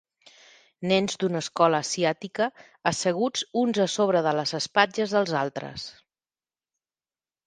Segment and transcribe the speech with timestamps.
[0.91, 2.47] Nens d'una escola asiàtica
[2.91, 5.85] asseguts uns a sobre de les espatlles dels altres.